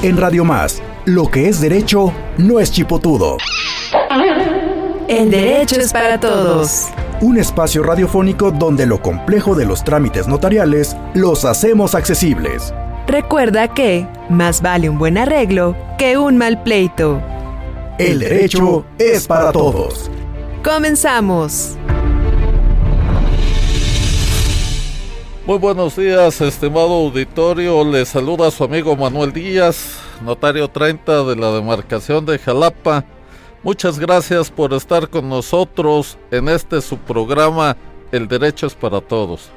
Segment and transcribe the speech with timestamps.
[0.00, 3.36] En Radio Más, lo que es derecho no es chipotudo.
[5.08, 6.86] El derecho es para todos.
[7.20, 12.72] Un espacio radiofónico donde lo complejo de los trámites notariales los hacemos accesibles.
[13.08, 17.20] Recuerda que más vale un buen arreglo que un mal pleito.
[17.98, 20.12] El derecho es para todos.
[20.62, 21.76] Comenzamos.
[25.48, 27.82] Muy buenos días, estimado auditorio.
[27.82, 33.06] Le saluda su amigo Manuel Díaz, notario 30 de la demarcación de Jalapa.
[33.62, 37.78] Muchas gracias por estar con nosotros en este su programa
[38.12, 39.48] El Derecho es para Todos,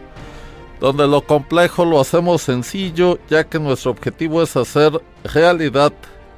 [0.79, 4.93] donde lo complejo lo hacemos sencillo, ya que nuestro objetivo es hacer
[5.25, 5.91] realidad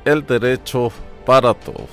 [0.03, 0.91] el derecho
[1.27, 1.89] para todos.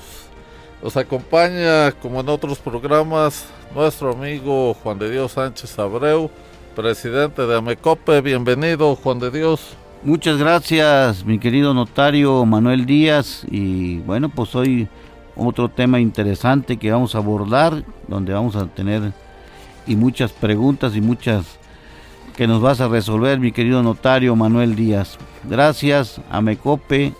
[0.81, 6.31] Nos acompaña, como en otros programas, nuestro amigo Juan de Dios Sánchez Abreu
[6.75, 8.21] presidente de Amecope.
[8.21, 9.75] Bienvenido, Juan de Dios.
[10.03, 13.45] Muchas gracias, mi querido notario Manuel Díaz.
[13.51, 14.87] Y bueno, pues hoy
[15.35, 19.13] otro tema interesante que vamos a abordar, donde vamos a tener
[19.85, 21.45] y muchas preguntas y muchas
[22.35, 25.17] que nos vas a resolver, mi querido notario Manuel Díaz.
[25.43, 27.13] Gracias, Amecope,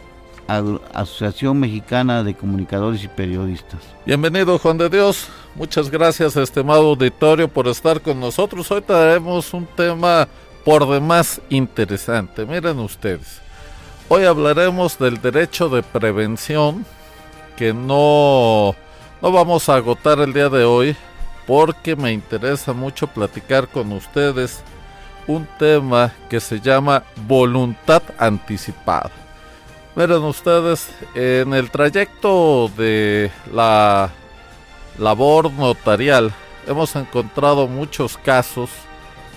[0.48, 3.80] Asociación Mexicana de Comunicadores y Periodistas.
[4.06, 8.70] Bienvenido Juan de Dios, muchas gracias estimado auditorio por estar con nosotros.
[8.72, 10.28] Hoy traemos un tema
[10.66, 12.46] por demás interesante.
[12.46, 13.42] Miren ustedes,
[14.10, 16.86] hoy hablaremos del derecho de prevención
[17.56, 18.76] que no,
[19.22, 20.96] no vamos a agotar el día de hoy
[21.48, 24.64] porque me interesa mucho platicar con ustedes
[25.28, 29.21] un tema que se llama voluntad anticipada.
[29.94, 34.10] Miren ustedes, en el trayecto de la
[34.98, 36.34] labor notarial
[36.66, 38.70] hemos encontrado muchos casos.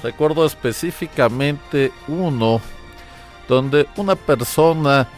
[0.01, 2.61] Recuerdo específicamente uno
[3.49, 5.09] donde una persona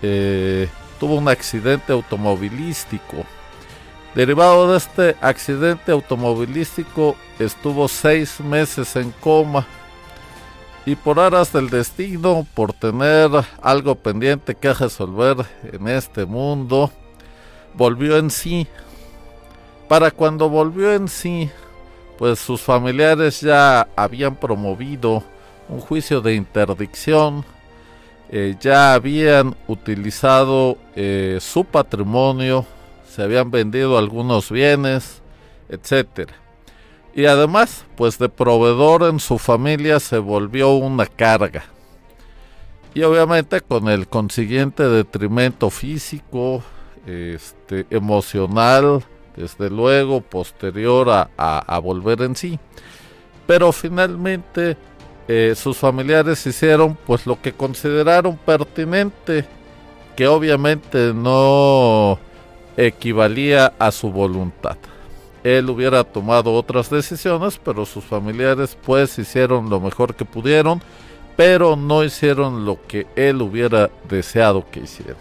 [0.00, 0.68] eh,
[1.00, 3.24] tuvo un accidente automovilístico.
[4.14, 9.66] Derivado de este accidente automovilístico estuvo seis meses en coma
[10.86, 13.30] y por aras del destino, por tener
[13.62, 16.90] algo pendiente que resolver en este mundo,
[17.74, 18.66] volvió en sí.
[19.88, 21.50] Para cuando volvió en sí,
[22.18, 25.22] pues sus familiares ya habían promovido
[25.68, 27.44] un juicio de interdicción,
[28.30, 32.66] eh, ya habían utilizado eh, su patrimonio,
[33.08, 35.22] se habían vendido algunos bienes,
[35.68, 36.43] etcétera
[37.14, 41.64] y además, pues de proveedor en su familia se volvió una carga.
[42.92, 46.62] Y obviamente con el consiguiente detrimento físico,
[47.06, 49.04] este, emocional,
[49.36, 52.58] desde luego posterior a, volver en sí.
[53.46, 54.76] Pero finalmente
[55.28, 59.44] eh, sus familiares hicieron pues lo que consideraron pertinente,
[60.16, 62.18] que obviamente no
[62.76, 64.76] equivalía a su voluntad
[65.44, 70.82] él hubiera tomado otras decisiones, pero sus familiares pues hicieron lo mejor que pudieron,
[71.36, 75.16] pero no hicieron lo que él hubiera deseado que hicieran.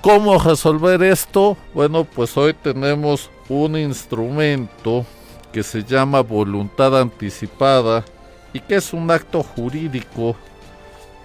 [0.00, 1.56] ¿Cómo resolver esto?
[1.74, 5.04] Bueno, pues hoy tenemos un instrumento
[5.52, 8.04] que se llama voluntad anticipada
[8.52, 10.34] y que es un acto jurídico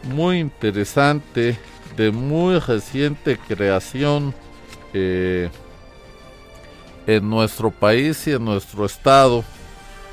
[0.03, 1.58] muy interesante,
[1.96, 4.34] de muy reciente creación.
[4.94, 5.50] Eh,
[7.16, 9.44] en nuestro país y en nuestro estado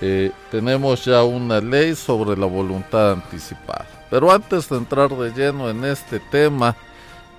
[0.01, 3.87] eh, tenemos ya una ley sobre la voluntad anticipada.
[4.11, 6.77] Pero antes de entrar de lleno en este tema,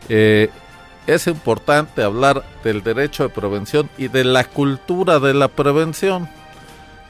[0.08, 0.50] eh,
[1.08, 6.30] es importante hablar del derecho de prevención y de la cultura de la prevención.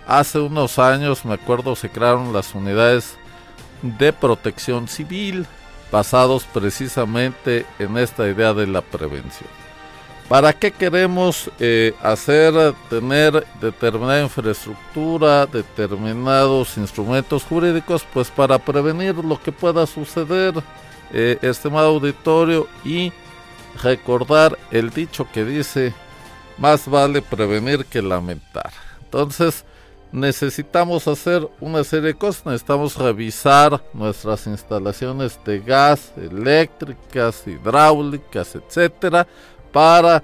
[0.08, 3.18] Hace unos años, me acuerdo, se crearon las unidades
[3.82, 5.46] de protección civil
[5.92, 9.59] basados precisamente en esta idea de la prevención.
[10.30, 12.54] ¿Para qué queremos eh, hacer,
[12.88, 18.06] tener determinada infraestructura, determinados instrumentos jurídicos?
[18.14, 20.54] Pues para prevenir lo que pueda suceder,
[21.12, 23.12] eh, estimado auditorio, y
[23.82, 25.96] recordar el dicho que dice,
[26.60, 28.72] más vale prevenir que lamentar.
[29.06, 29.66] Entonces,
[30.12, 39.28] necesitamos hacer una serie de cosas, necesitamos revisar nuestras instalaciones de gas, eléctricas, hidráulicas, etcétera,
[39.72, 40.24] para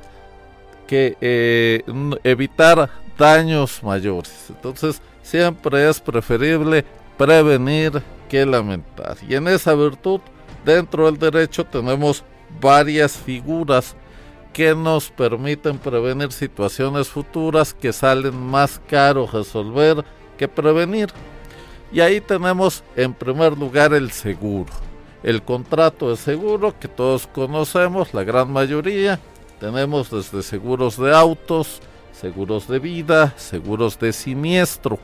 [0.88, 1.84] que eh,
[2.24, 4.48] evitar daños mayores.
[4.50, 6.86] Entonces siempre es preferible
[7.18, 9.18] prevenir que lamentar.
[9.28, 10.22] Y en esa virtud,
[10.64, 12.24] dentro del derecho tenemos
[12.60, 13.96] varias figuras
[14.54, 20.04] que nos permiten prevenir situaciones futuras que salen más caro resolver
[20.38, 21.10] que prevenir.
[21.92, 24.72] Y ahí tenemos en primer lugar el seguro.
[25.24, 29.20] el contrato de seguro que todos conocemos, la gran mayoría.
[29.60, 31.82] Tenemos desde seguros de autos,
[32.12, 35.00] seguros de vida, seguros de siniestro.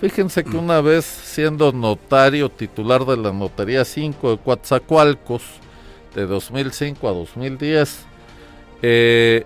[0.00, 5.42] Fíjense que una vez siendo notario titular de la Notaría 5 de Coatzacoalcos,
[6.14, 7.98] de 2005 a 2010,
[8.82, 9.44] eh,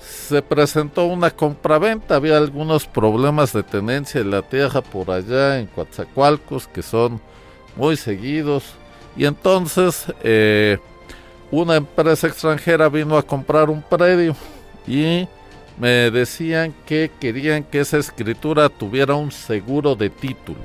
[0.00, 5.66] se presentó una compraventa, había algunos problemas de tenencia de la tierra por allá en
[5.66, 7.20] Coatzacoalcos que son
[7.76, 8.64] muy seguidos.
[9.16, 10.78] Y entonces eh,
[11.50, 14.34] una empresa extranjera vino a comprar un predio
[14.86, 15.26] y
[15.78, 20.60] me decían que querían que esa escritura tuviera un seguro de título.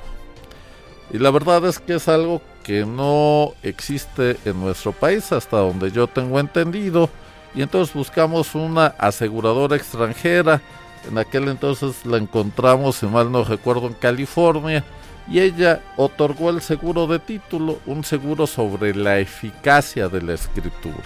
[1.12, 5.92] Y la verdad es que es algo que no existe en nuestro país hasta donde
[5.92, 7.10] yo tengo entendido.
[7.54, 10.62] Y entonces buscamos una aseguradora extranjera.
[11.08, 14.84] En aquel entonces la encontramos, si mal no recuerdo, en California.
[15.28, 21.04] Y ella otorgó el seguro de título, un seguro sobre la eficacia de la escritura.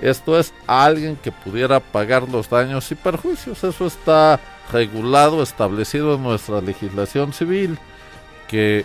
[0.00, 3.64] Esto es alguien que pudiera pagar los daños y perjuicios.
[3.64, 4.38] Eso está
[4.70, 7.78] regulado, establecido en nuestra legislación civil,
[8.48, 8.84] que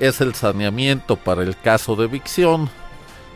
[0.00, 2.70] es el saneamiento para el caso de evicción.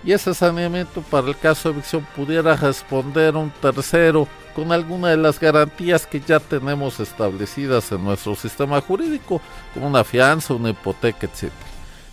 [0.04, 5.16] Y ese saneamiento para el caso de evicción pudiera responder un tercero con alguna de
[5.16, 9.40] las garantías que ya tenemos establecidas en nuestro sistema jurídico,
[9.74, 11.52] como una fianza, una hipoteca, etc.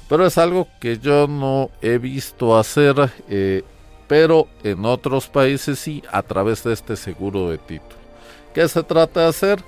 [0.07, 3.63] Pero es algo que yo no he visto hacer eh,
[4.09, 8.01] pero en otros países sí a través de este seguro de título.
[8.55, 9.63] ¿Qué se trata de hacer?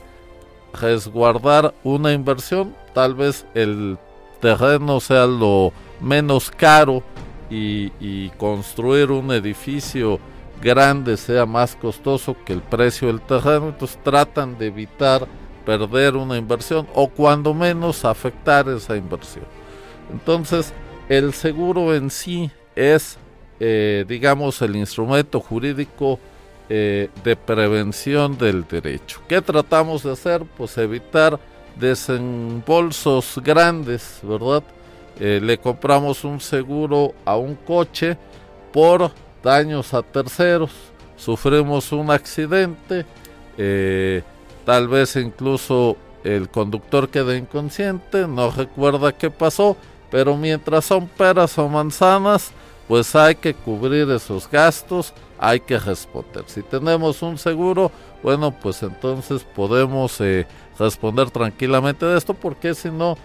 [0.73, 4.00] Resguardar una inversión, tal vez el
[4.41, 7.03] terreno sea lo menos caro
[7.51, 10.19] y, y construir un edificio
[10.62, 15.28] grande sea más costoso que el precio del terreno, entonces tratan de evitar
[15.66, 19.46] perder una inversión o cuando menos afectar esa inversión.
[20.12, 20.74] Entonces,
[21.10, 23.18] el seguro en sí es
[23.63, 26.19] eh, digamos, el instrumento jurídico
[26.68, 29.22] eh, de prevención del derecho.
[29.28, 30.44] ¿Qué tratamos de hacer?
[30.57, 31.40] Pues evitar
[31.80, 34.64] desembolsos grandes, ¿verdad?
[35.19, 38.18] Eh, le compramos un seguro a un coche
[38.74, 39.12] por
[39.44, 40.72] daños a terceros,
[41.18, 43.06] sufrimos un accidente,
[44.66, 49.76] tal vez incluso el conductor queda inconsciente, no recuerda qué pasó,
[50.10, 52.52] pero mientras son peras o manzanas,
[52.88, 56.44] pues hay que cubrir esos gastos, hay que responder.
[56.48, 57.92] Si tenemos un seguro,
[58.22, 60.46] bueno, pues entonces podemos eh,
[60.78, 63.18] responder tranquilamente de esto, porque si no,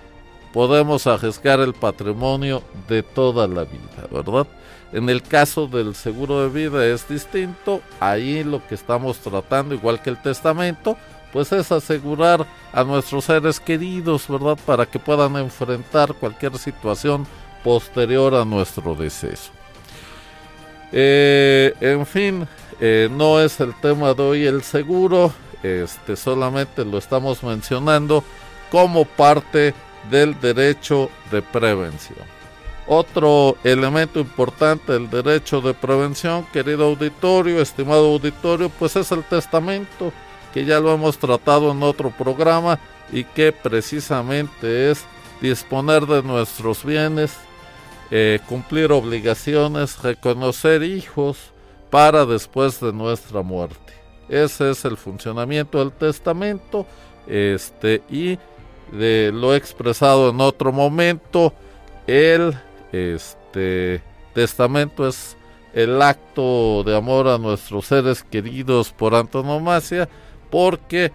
[0.53, 4.47] podemos arriesgar el patrimonio de toda la vida, ¿verdad?
[4.93, 10.00] En el caso del seguro de vida es distinto, ahí lo que estamos tratando, igual
[10.00, 10.97] que el testamento,
[11.33, 14.59] pues es asegurar a nuestros seres queridos, ¿verdad?
[14.65, 17.27] Para que puedan enfrentar cualquier situación
[17.65, 19.50] posterior a nuestro deceso.
[20.93, 22.49] Eh, en fin,
[22.81, 25.32] eh, no es el tema de hoy el seguro,
[25.62, 28.23] este solamente lo estamos mencionando
[28.71, 29.75] como parte
[30.11, 32.36] del derecho de prevención.
[32.88, 40.12] Otro elemento importante del derecho de prevención, querido auditorio, estimado auditorio, pues es el testamento,
[40.55, 42.79] que ya lo hemos tratado en otro programa
[43.12, 45.05] y que precisamente es
[45.41, 47.37] disponer de nuestros bienes
[48.11, 51.39] eh, cumplir obligaciones, reconocer hijos
[51.91, 53.94] para después de nuestra muerte.
[54.29, 56.87] Ese es el funcionamiento del testamento.
[57.27, 58.39] Este, y
[58.93, 61.53] de, lo expresado en otro momento.
[62.06, 62.56] El
[62.96, 64.03] este,
[64.34, 65.36] testamento es
[65.72, 70.08] el acto de amor a nuestros seres queridos por antonomasia,
[70.50, 71.12] porque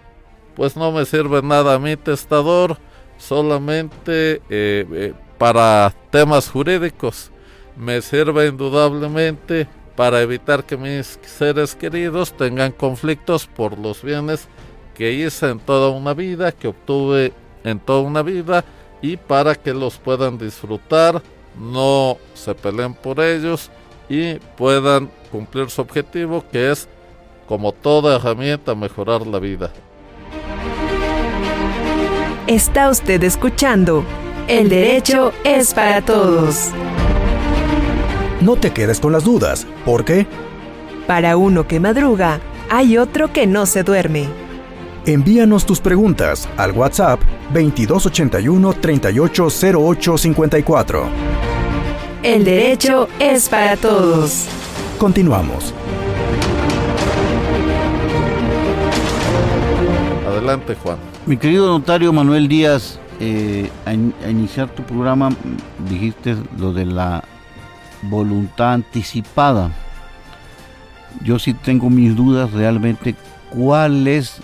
[0.54, 2.78] pues no me sirve nada a mi testador,
[3.18, 7.30] solamente eh, eh, para temas jurídicos.
[7.76, 14.48] Me sirve indudablemente para evitar que mis seres queridos tengan conflictos por los bienes
[14.94, 17.32] que hice en toda una vida, que obtuve
[17.64, 18.64] en toda una vida
[19.00, 21.22] y para que los puedan disfrutar,
[21.58, 23.70] no se peleen por ellos
[24.08, 26.88] y puedan cumplir su objetivo que es
[27.46, 29.70] como toda herramienta mejorar la vida.
[32.46, 34.04] Está usted escuchando
[34.48, 36.70] el derecho es para todos.
[38.40, 40.26] No te quedes con las dudas, ¿por qué?
[41.06, 44.28] Para uno que madruga, hay otro que no se duerme.
[45.04, 47.20] Envíanos tus preguntas al WhatsApp
[47.52, 51.06] 2281 380854.
[52.22, 54.46] El derecho es para todos.
[54.98, 55.74] Continuamos.
[60.24, 60.98] Adelante, Juan.
[61.26, 65.30] Mi querido notario Manuel Díaz, eh, a, iniciar tu programa
[65.88, 67.24] dijiste lo de la
[68.02, 69.72] voluntad anticipada.
[71.24, 73.16] Yo sí tengo mis dudas realmente
[73.50, 74.40] cuál es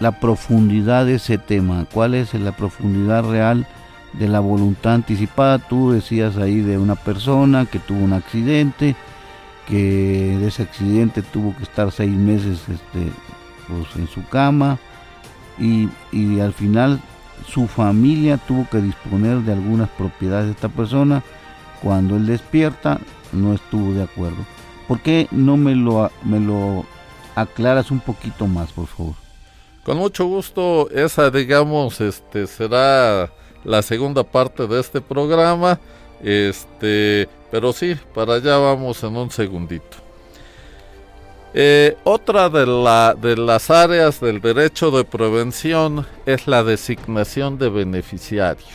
[0.00, 3.66] la profundidad de ese tema, cuál es la profundidad real
[4.12, 5.58] de la voluntad anticipada.
[5.58, 8.96] Tú decías ahí de una persona que tuvo un accidente,
[9.66, 13.12] que de ese accidente tuvo que estar seis meses este,
[13.66, 14.78] pues, en su cama
[15.58, 17.00] y, y al final
[17.46, 21.22] su familia tuvo que disponer de algunas propiedades de esta persona.
[21.82, 22.98] Cuando él despierta
[23.32, 24.44] no estuvo de acuerdo.
[24.88, 26.86] ¿Por qué no me lo, me lo
[27.34, 29.27] aclaras un poquito más, por favor?
[29.88, 33.32] Con mucho gusto, esa digamos, este será
[33.64, 35.80] la segunda parte de este programa.
[36.22, 39.96] Este, pero sí, para allá vamos en un segundito.
[41.54, 47.70] Eh, otra de, la, de las áreas del derecho de prevención es la designación de
[47.70, 48.68] beneficiarios.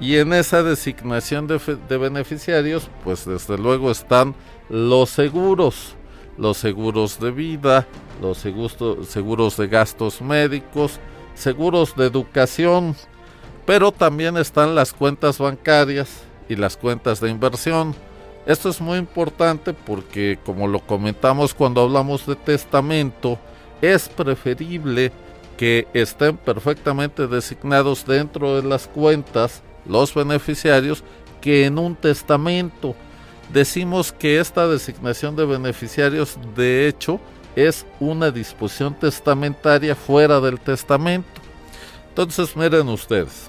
[0.00, 4.34] Y en esa designación de, de beneficiarios, pues desde luego están
[4.68, 5.94] los seguros,
[6.36, 7.86] los seguros de vida,
[8.20, 10.98] los seguros, de gastos médicos,
[11.34, 12.96] seguros de educación,
[13.66, 17.94] pero también están las cuentas bancarias y las cuentas de inversión.
[18.46, 23.38] Esto es muy importante porque, como lo comentamos cuando hablamos de testamento,
[23.80, 25.12] es preferible
[25.56, 31.04] que estén perfectamente designados dentro de las cuentas los beneficiarios
[31.40, 32.94] que en un testamento.
[33.52, 37.20] Decimos que esta designación de beneficiarios de hecho
[37.54, 41.40] es una disposición testamentaria fuera del testamento.
[42.08, 43.48] Entonces miren ustedes,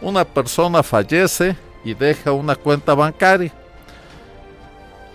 [0.00, 3.52] una persona fallece y deja una cuenta bancaria.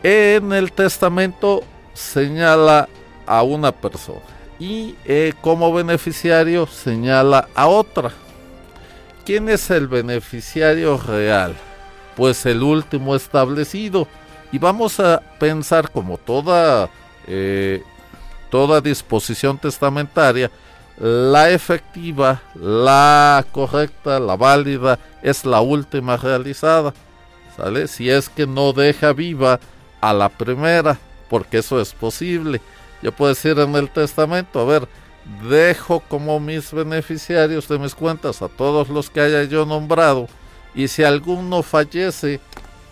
[0.04, 2.88] En el testamento señala
[3.26, 4.22] a una persona
[4.60, 8.12] y eh, como beneficiario señala a otra.
[9.26, 11.56] ¿Quién es el beneficiario real?
[12.20, 14.06] Pues el último establecido.
[14.52, 16.90] Y vamos a pensar como toda,
[17.28, 17.82] eh,
[18.50, 20.52] toda disposición testamentaria,
[20.98, 26.94] la efectiva, la correcta, la válida, es la última realizada.
[27.56, 27.88] ¿Sale?
[27.88, 29.62] Si es que no deja viva
[30.02, 31.00] a la primera,
[31.30, 32.60] porque eso es posible.
[33.02, 34.90] Yo puedo decir en el testamento, a ver,
[35.50, 40.28] dejo como mis beneficiarios de mis cuentas a todos los que haya yo nombrado,
[40.76, 42.40] y si alguno fallece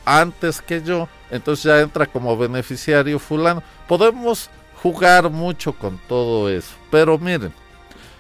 [0.06, 3.62] antes que yo, entonces ya entra como beneficiario fulano.
[3.88, 4.50] Podemos
[4.82, 7.52] jugar mucho con todo eso, pero miren,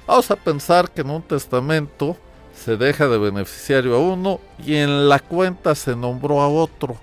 [0.08, 2.16] Vamos a pensar que en un testamento
[2.56, 6.96] se deja de beneficiario a uno y en la cuenta se nombró a otro.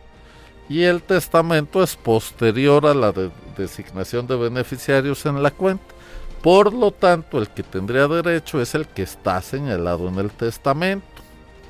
[0.70, 3.12] Y el testamento es posterior a la
[3.58, 5.84] designación de beneficiarios en la cuenta.
[6.42, 11.06] Por lo tanto, el que tendría derecho es el que está señalado en el testamento.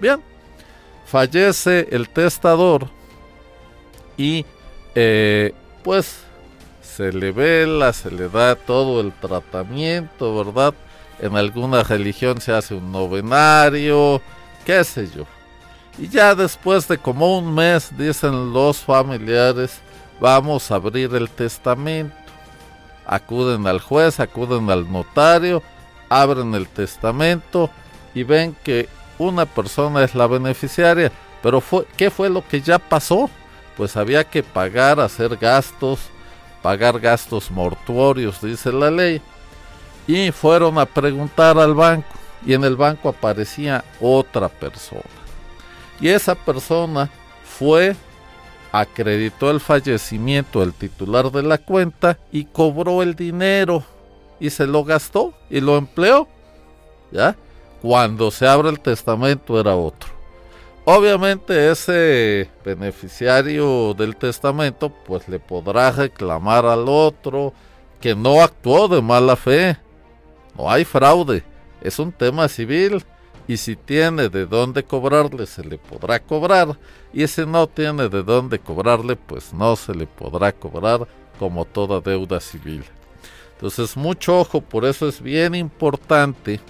[0.00, 0.22] Bien,
[1.04, 2.88] fallece el testador
[4.16, 4.44] y
[4.94, 6.20] eh, pues
[6.80, 10.74] se le vela, se le da todo el tratamiento, ¿verdad?
[11.18, 14.20] en alguna religión se hace un novenario,
[14.64, 15.24] qué sé yo.
[15.98, 19.78] Y ya después de como un mes, dicen los familiares,
[20.20, 22.14] vamos a abrir el testamento.
[23.06, 25.62] Acuden al juez, acuden al notario,
[26.08, 27.70] abren el testamento
[28.14, 31.12] y ven que una persona es la beneficiaria.
[31.42, 33.28] Pero fue, ¿qué fue lo que ya pasó?
[33.76, 36.00] Pues había que pagar, hacer gastos,
[36.62, 39.20] pagar gastos mortuorios, dice la ley
[40.06, 42.08] y fueron a preguntar al banco
[42.44, 45.02] y en el banco aparecía otra persona.
[46.00, 47.10] Y esa persona
[47.44, 47.96] fue,
[48.72, 53.84] acreditó el fallecimiento del titular de la cuenta y cobró el dinero
[54.40, 56.28] y se lo gastó y lo empleó.
[57.12, 57.36] ¿Ya?
[57.84, 60.08] Cuando se abre el testamento era otro.
[60.86, 67.52] Obviamente ese beneficiario del testamento pues le podrá reclamar al otro
[68.00, 69.76] que no actuó de mala fe,
[70.56, 71.44] no hay fraude,
[71.82, 73.04] es un tema civil
[73.46, 76.78] y si tiene de dónde cobrarle se le podrá cobrar
[77.12, 81.06] y si no tiene de dónde cobrarle pues no se le podrá cobrar
[81.38, 82.82] como toda deuda civil.
[83.52, 86.60] Entonces mucho ojo, por eso es bien importante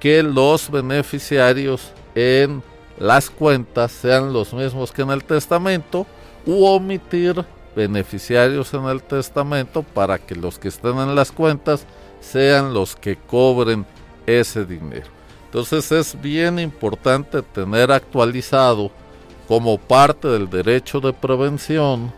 [0.00, 2.62] que los beneficiarios en
[2.98, 6.06] las cuentas sean los mismos que en el testamento
[6.44, 11.84] u omitir beneficiarios en el testamento para que los que estén en las cuentas
[12.20, 13.84] sean los que cobren
[14.26, 15.06] ese dinero.
[15.44, 18.90] Entonces es bien importante tener actualizado
[19.46, 22.12] como parte del derecho de prevención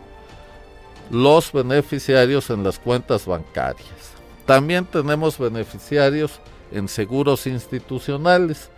[1.11, 4.13] los beneficiarios en las cuentas bancarias.
[4.45, 6.39] También tenemos beneficiarios
[6.71, 8.69] en seguros institucionales.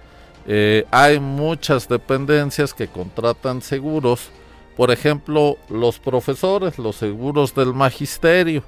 [0.48, 4.32] Eh, hay muchas dependencias que contratan seguros
[4.76, 8.64] por ejemplo, los profesores, los seguros del magisterio.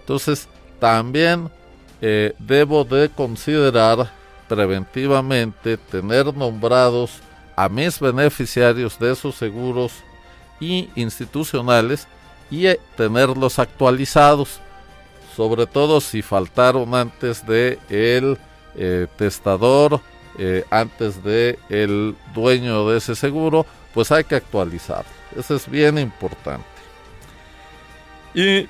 [0.00, 1.50] Entonces, también
[2.00, 4.10] eh, debo de considerar
[4.48, 7.18] preventivamente tener nombrados
[7.56, 9.92] a mis beneficiarios de esos seguros
[10.60, 12.06] y institucionales
[12.50, 14.60] y eh, tenerlos actualizados,
[15.36, 18.38] sobre todo si faltaron antes de el
[18.78, 20.00] eh, testador,
[20.70, 25.04] antes de el dueño de ese seguro, pues hay que actualizar.
[25.36, 26.64] Eso es bien importante.
[28.34, 28.68] Y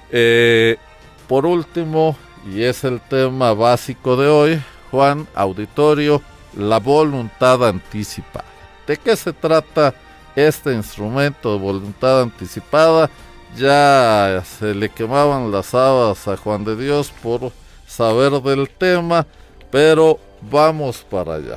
[1.26, 2.16] por último,
[2.50, 6.22] y es el tema básico de hoy, Juan Auditorio,
[6.56, 8.46] la voluntad anticipada.
[8.86, 9.94] ¿De qué se trata
[10.34, 13.10] este instrumento de voluntad anticipada?
[13.56, 17.52] Ya se le quemaban las habas a Juan de Dios por
[17.86, 19.26] saber del tema,
[19.70, 20.18] pero
[20.50, 21.56] vamos para allá.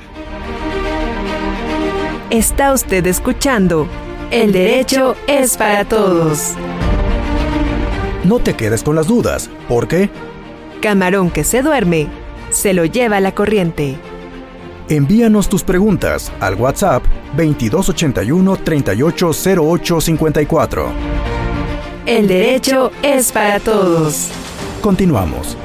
[2.30, 3.86] Está usted escuchando
[4.30, 6.52] El derecho es para todos.
[8.24, 10.08] No te quedes con las dudas, porque
[10.80, 12.08] Camarón que se duerme,
[12.50, 13.96] se lo lleva la corriente.
[14.88, 17.04] Envíanos tus preguntas al WhatsApp
[17.36, 20.86] 2281 380854.
[22.06, 24.28] El derecho es para todos.
[24.80, 25.56] Continuamos.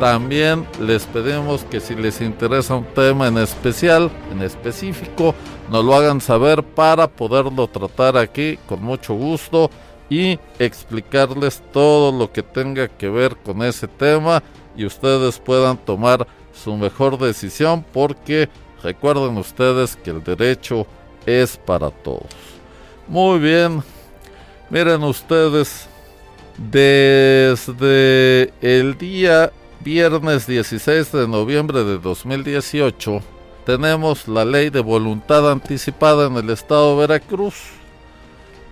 [0.00, 5.34] También les pedimos que si les interesa un tema en especial, en específico,
[5.70, 9.70] nos lo hagan saber para poderlo tratar aquí con mucho gusto
[10.10, 14.42] y explicarles todo lo que tenga que ver con ese tema
[14.76, 18.50] y ustedes puedan tomar su mejor decisión porque
[18.82, 20.86] recuerden ustedes que el derecho
[21.24, 22.28] es para todos.
[23.08, 23.82] Muy bien,
[24.68, 25.88] miren ustedes,
[26.58, 29.50] desde el día
[29.86, 33.22] viernes 16 de noviembre de 2018
[33.64, 37.54] tenemos la ley de voluntad anticipada en el estado de Veracruz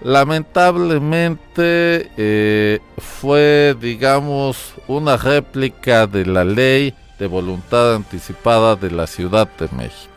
[0.03, 9.49] Lamentablemente eh, fue, digamos, una réplica de la ley de voluntad anticipada de la Ciudad
[9.57, 10.13] de México.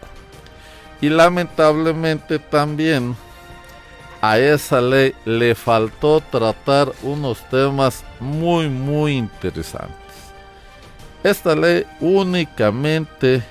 [0.99, 3.15] Y lamentablemente también
[4.19, 10.06] a esa ley le faltó tratar unos temas muy, muy interesantes.
[11.27, 13.43] Esta ley únicamente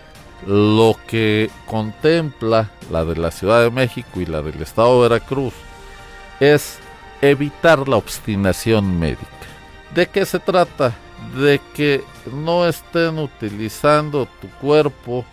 [0.47, 5.53] lo que contempla, la de la Ciudad de México y la del Estado de Veracruz,
[6.41, 6.79] es
[7.21, 9.27] evitar la obstinación médica.
[9.95, 10.95] ¿De qué se trata?
[11.39, 15.27] De que no estén utilizando tu cuerpo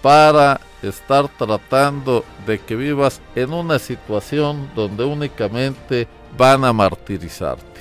[0.00, 6.06] para estar tratando de que vivas en una situación donde únicamente
[6.36, 7.80] van a martirizarte.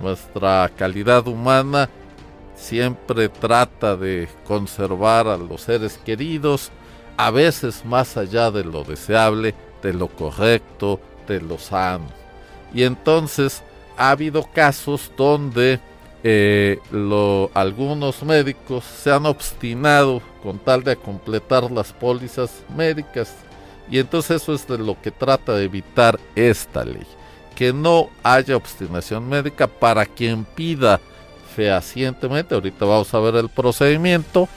[0.00, 1.90] Nuestra calidad humana
[2.58, 6.70] siempre trata de conservar a los seres queridos,
[7.16, 12.06] a veces más allá de lo deseable, de lo correcto, de lo sano.
[12.74, 13.62] Y entonces
[13.96, 15.80] ha habido casos donde
[16.24, 16.78] eh,
[17.54, 23.34] algunos médicos se han obstinado con tal de completar las pólizas médicas.
[23.90, 27.06] Y entonces eso es de lo que trata de evitar esta ley.
[27.54, 31.00] Que no haya obstinación médica para quien pida
[31.58, 34.48] fehacientemente, ahorita vamos a ver el procedimiento,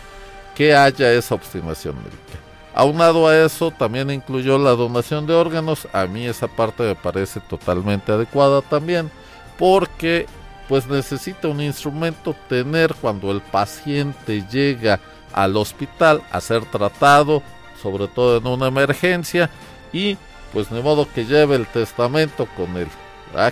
[0.53, 2.37] que haya esa obstinación médica.
[2.75, 5.87] Aunado a eso, también incluyó la donación de órganos.
[5.93, 9.09] A mí esa parte me parece totalmente adecuada también,
[9.57, 10.27] porque
[10.69, 14.99] pues necesita un instrumento tener cuando el paciente llega
[15.33, 17.41] al hospital a ser tratado,
[17.81, 19.49] sobre todo en una emergencia,
[19.91, 20.17] y
[20.53, 22.87] pues de modo que lleve el testamento con él,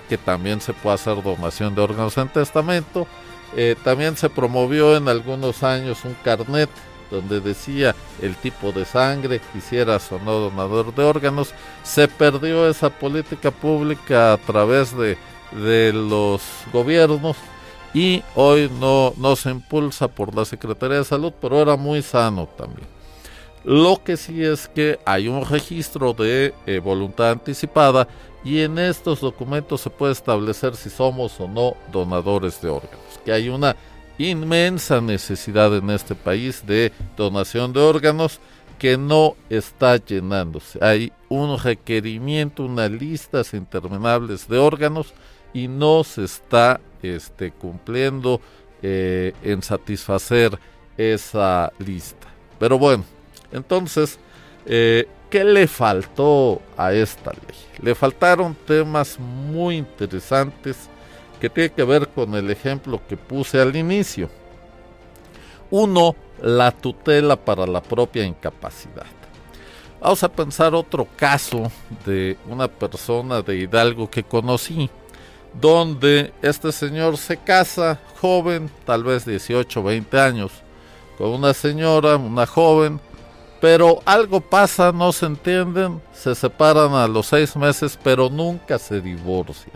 [0.08, 3.08] que también se puede hacer donación de órganos en testamento.
[3.56, 6.70] Eh, también se promovió en algunos años un carnet
[7.10, 12.90] donde decía el tipo de sangre, quisieras o no donador de órganos, se perdió esa
[12.90, 15.18] política pública a través de,
[15.52, 17.36] de los gobiernos
[17.94, 22.48] y hoy no, no se impulsa por la Secretaría de Salud, pero era muy sano
[22.56, 22.99] también.
[23.70, 28.08] Lo que sí es que hay un registro de eh, voluntad anticipada
[28.44, 33.32] y en estos documentos se puede establecer si somos o no donadores de órganos, que
[33.32, 33.76] hay una
[34.18, 38.40] inmensa necesidad en este país de donación de órganos
[38.80, 40.84] que no está llenándose.
[40.84, 45.14] Hay un requerimiento, unas listas interminables de órganos
[45.54, 48.42] y no se está este, cumpliendo
[48.82, 50.58] eh, en satisfacer
[50.98, 52.28] esa lista.
[52.58, 53.04] Pero bueno,
[53.52, 54.20] entonces,
[54.66, 57.58] eh, ¿qué le faltó a esta ley?
[57.82, 60.90] Le faltaron temas muy interesantes
[61.40, 64.30] que tiene que ver con el ejemplo que puse al inicio.
[65.72, 69.06] Uno, la tutela para la propia incapacidad.
[70.02, 71.70] Vamos a pensar otro caso
[72.06, 74.90] de una persona de Hidalgo que conocí,
[75.60, 80.52] donde este señor se casa joven, tal vez 18, 20 años,
[81.18, 83.02] con una señora, una joven,
[83.60, 89.02] pero algo pasa, no se entienden, se separan a los seis meses, pero nunca se
[89.02, 89.76] divorcian.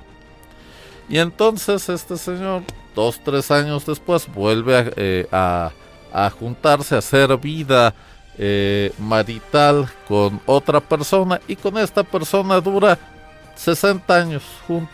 [1.10, 2.64] Y entonces este señor,
[2.96, 7.94] dos, tres años después, vuelve a, eh, a, juntarse, a hacer vida
[8.38, 12.98] eh, marital con otra persona y con esta persona dura
[13.56, 14.92] 60 años junto.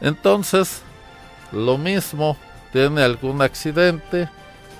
[0.00, 0.82] Entonces,
[1.52, 2.36] lo mismo,
[2.72, 4.28] tiene algún accidente,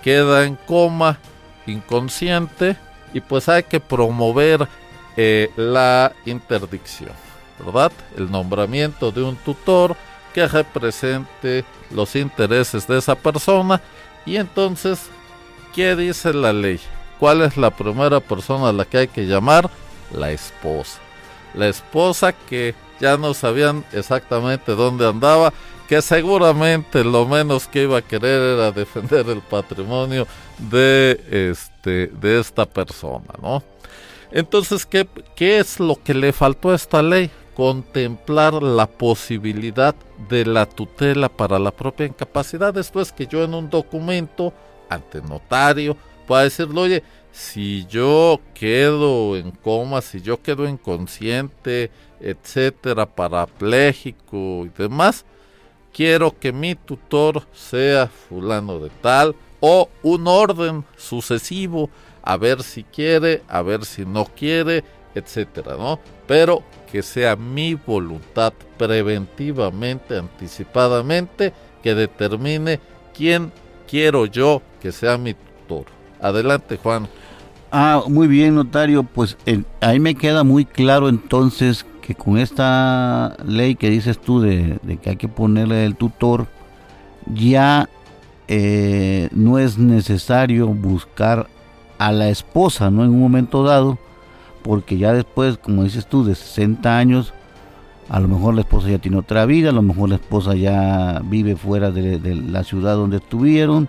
[0.02, 1.18] queda en coma,
[1.66, 2.76] inconsciente,
[3.14, 4.68] y pues hay que promover
[5.16, 7.12] eh, la interdicción,
[7.64, 7.92] ¿verdad?
[8.16, 9.96] El nombramiento de un tutor
[10.32, 13.80] que represente los intereses de esa persona.
[14.24, 15.10] Y entonces,
[15.74, 16.80] ¿qué dice la ley?
[17.18, 19.70] ¿Cuál es la primera persona a la que hay que llamar?
[20.12, 20.98] La esposa.
[21.54, 25.52] La esposa que ya no sabían exactamente dónde andaba
[25.92, 30.26] que seguramente lo menos que iba a querer era defender el patrimonio
[30.56, 33.62] de este de esta persona, ¿no?
[34.30, 37.30] Entonces, ¿qué, ¿qué es lo que le faltó a esta ley?
[37.54, 39.94] Contemplar la posibilidad
[40.30, 42.74] de la tutela para la propia incapacidad.
[42.78, 44.54] Esto es que yo en un documento
[44.88, 45.94] ante notario
[46.26, 47.02] pueda decirle, oye,
[47.32, 55.26] si yo quedo en coma, si yo quedo inconsciente, etcétera, parapléjico y demás,
[55.92, 61.90] quiero que mi tutor sea fulano de tal o un orden sucesivo
[62.22, 65.98] a ver si quiere, a ver si no quiere, etcétera, ¿no?
[66.26, 71.52] Pero que sea mi voluntad preventivamente, anticipadamente,
[71.82, 72.80] que determine
[73.14, 73.52] quién
[73.88, 75.86] quiero yo que sea mi tutor.
[76.20, 77.08] Adelante, Juan.
[77.70, 79.02] Ah, muy bien, notario.
[79.02, 79.36] Pues
[79.80, 85.10] ahí me queda muy claro entonces que con esta ley que dices tú de, que
[85.10, 86.46] hay que ponerle el tutor,
[87.32, 87.88] ya
[88.48, 91.48] eh, no es necesario buscar
[91.98, 93.04] a la esposa, ¿no?
[93.04, 93.98] En un momento dado,
[94.62, 97.32] porque ya después, como dices tú, de 60 años,
[98.10, 101.22] a lo mejor la esposa ya tiene otra vida, a lo mejor la esposa ya
[101.24, 103.88] vive fuera de, de la ciudad donde estuvieron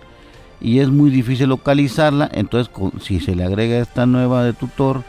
[0.61, 5.03] y es muy difícil localizarla, entonces si se le agrega esta nueva de tutor,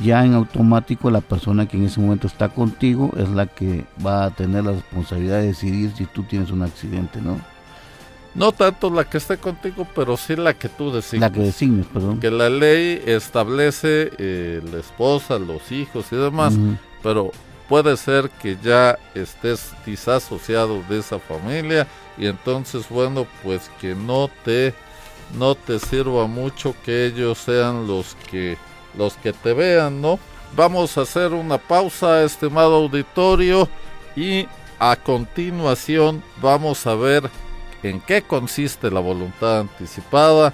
[0.00, 4.24] ya en automático la persona que en ese momento está contigo es la que va
[4.24, 7.40] a tener la responsabilidad de decidir si tú tienes un accidente, ¿no?
[8.34, 11.20] No tanto la que esté contigo, pero sí la que tú designes.
[11.22, 12.20] La que designes, perdón.
[12.20, 16.52] Que la ley establece eh, la esposa, los hijos y demás,
[17.02, 17.30] pero
[17.66, 21.86] puede ser que ya estés disasociado de esa familia
[22.18, 24.74] y entonces, bueno, pues que no te,
[25.38, 28.58] no te sirva mucho que ellos sean los que
[28.96, 30.18] los que te vean, ¿no?
[30.54, 33.68] Vamos a hacer una pausa, estimado auditorio,
[34.14, 34.46] y
[34.78, 37.30] a continuación vamos a ver
[37.82, 40.52] en qué consiste la voluntad anticipada,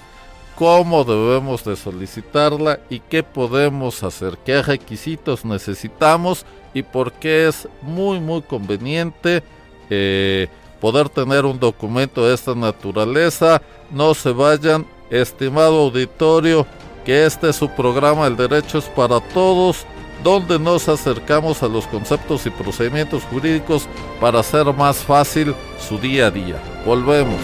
[0.55, 7.67] cómo debemos de solicitarla y qué podemos hacer, qué requisitos necesitamos y por qué es
[7.81, 9.43] muy muy conveniente
[9.89, 10.47] eh,
[10.79, 13.61] poder tener un documento de esta naturaleza.
[13.89, 16.67] No se vayan, estimado auditorio,
[17.03, 19.85] que este es su programa El Derecho es para Todos,
[20.23, 23.87] donde nos acercamos a los conceptos y procedimientos jurídicos
[24.21, 26.55] para hacer más fácil su día a día.
[26.85, 27.41] Volvemos.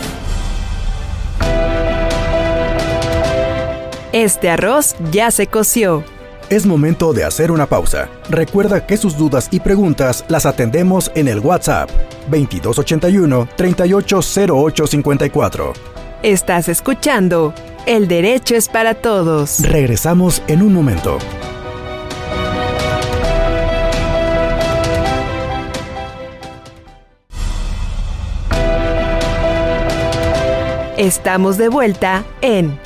[4.12, 6.04] Este arroz ya se coció.
[6.50, 8.10] Es momento de hacer una pausa.
[8.28, 11.92] Recuerda que sus dudas y preguntas las atendemos en el WhatsApp
[12.32, 15.74] 2281 380854.
[16.24, 17.54] Estás escuchando
[17.86, 19.62] El Derecho es para Todos.
[19.62, 21.18] Regresamos en un momento.
[30.98, 32.78] Estamos de vuelta en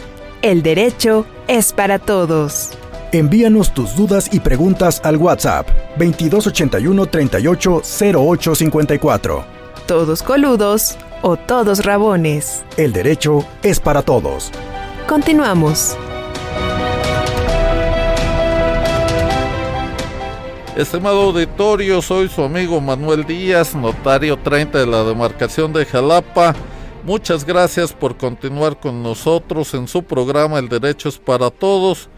[0.41, 2.71] El Derecho es para Todos.
[3.11, 7.81] Envíanos tus dudas y preguntas al WhatsApp 2281 38
[9.85, 12.63] Todos coludos o todos rabones.
[12.77, 14.51] El derecho es para todos.
[15.07, 15.97] Continuamos.
[20.75, 26.55] Estimado auditorio, soy su amigo Manuel Díaz, notario 30 de la demarcación de Jalapa.
[27.03, 32.09] Muchas gracias por continuar con nosotros en su programa El Derecho es para Todos,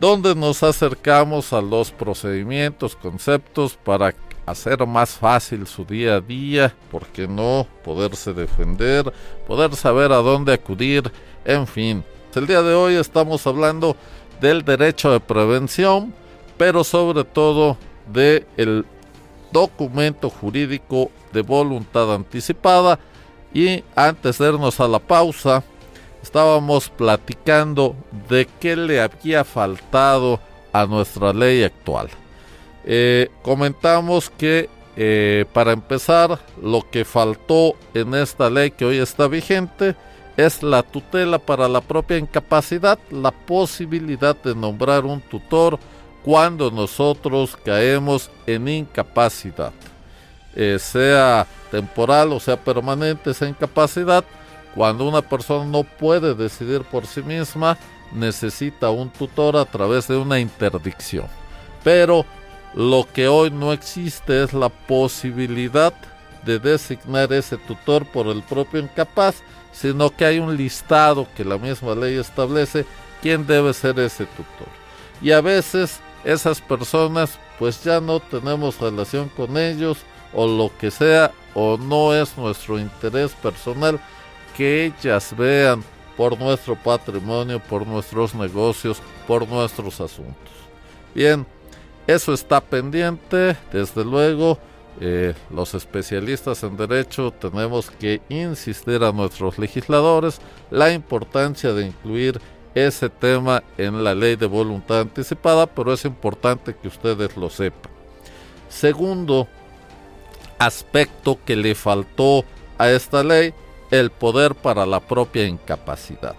[0.00, 4.14] donde nos acercamos a los procedimientos, conceptos para
[4.46, 7.66] hacer más fácil su día a día, ¿por qué no?
[7.84, 9.12] Poderse defender,
[9.46, 11.10] poder saber a dónde acudir,
[11.44, 12.04] en fin.
[12.34, 13.96] El día de hoy estamos hablando
[14.40, 16.14] del derecho de prevención,
[16.56, 18.86] pero sobre todo del el
[19.50, 23.00] documento jurídico de voluntad anticipada.
[23.52, 25.64] Y antes de irnos a la pausa,
[26.22, 27.96] estábamos platicando
[28.28, 30.38] de qué le había faltado
[30.72, 32.10] a nuestra ley actual.
[32.84, 39.26] Eh, comentamos que eh, para empezar, lo que faltó en esta ley que hoy está
[39.26, 39.96] vigente
[40.36, 45.78] es la tutela para la propia incapacidad, la posibilidad de nombrar un tutor
[46.24, 49.72] cuando nosotros caemos en incapacidad,
[50.54, 54.24] eh, sea temporal o sea permanente esa incapacidad,
[54.74, 57.76] cuando una persona no puede decidir por sí misma,
[58.12, 61.26] necesita un tutor a través de una interdicción.
[61.82, 62.24] Pero
[62.74, 65.92] lo que hoy no existe es la posibilidad
[66.44, 71.58] de designar ese tutor por el propio incapaz, sino que hay un listado que la
[71.58, 72.84] misma ley establece
[73.22, 74.68] quién debe ser ese tutor.
[75.22, 79.98] Y a veces esas personas pues ya no tenemos relación con ellos
[80.32, 84.00] o lo que sea o no es nuestro interés personal
[84.56, 85.82] que ellas vean
[86.16, 90.52] por nuestro patrimonio, por nuestros negocios, por nuestros asuntos.
[91.14, 91.46] Bien,
[92.06, 94.58] eso está pendiente, desde luego.
[95.00, 102.40] Eh, los especialistas en derecho tenemos que insistir a nuestros legisladores la importancia de incluir
[102.74, 107.90] ese tema en la ley de voluntad anticipada, pero es importante que ustedes lo sepan.
[108.68, 109.48] Segundo
[110.58, 112.44] aspecto que le faltó
[112.78, 113.54] a esta ley
[113.90, 116.36] el poder para la propia incapacidad.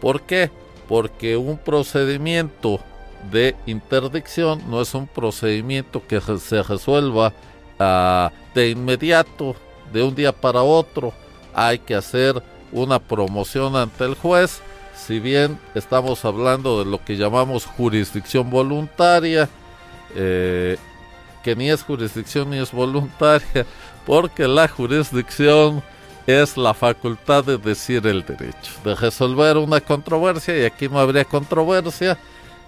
[0.00, 0.50] ¿Por qué?
[0.88, 2.80] Porque un procedimiento
[3.30, 7.32] de interdicción no es un procedimiento que se resuelva
[7.78, 9.54] ah, de inmediato,
[9.92, 11.12] de un día para otro.
[11.54, 14.60] Hay que hacer una promoción ante el juez.
[14.94, 19.48] Si bien estamos hablando de lo que llamamos jurisdicción voluntaria,
[20.14, 20.76] eh,
[21.42, 23.66] que ni es jurisdicción ni es voluntaria,
[24.06, 25.82] porque la jurisdicción
[26.26, 31.24] es la facultad de decir el derecho, de resolver una controversia y aquí no habría
[31.24, 32.18] controversia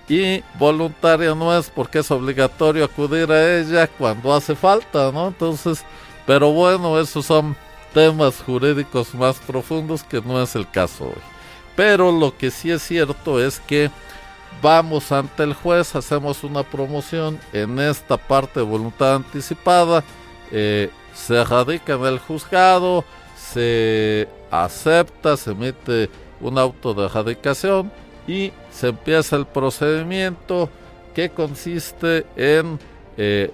[0.09, 5.29] y voluntaria no es porque es obligatorio acudir a ella cuando hace falta, ¿no?
[5.29, 5.85] Entonces,
[6.27, 7.55] pero bueno, esos son
[7.93, 11.23] temas jurídicos más profundos que no es el caso hoy.
[11.77, 13.91] Pero lo que sí es cierto es que
[14.63, 20.03] vamos ante el juez, hacemos una promoción en esta parte de voluntad anticipada,
[20.51, 23.05] eh, se radica en el juzgado,
[23.37, 26.09] se acepta, se emite
[26.41, 27.93] un auto de erradicación
[28.29, 30.69] y se empieza el procedimiento
[31.15, 32.79] que consiste en
[33.17, 33.51] eh,